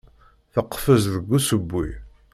[0.53, 1.87] Teqfez deg usewwi.